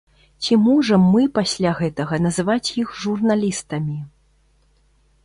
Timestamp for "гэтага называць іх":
1.81-2.97